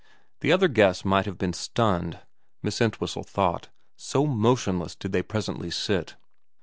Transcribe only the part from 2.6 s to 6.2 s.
Miss Entwhistle thought, so motionless did they pre sently sit.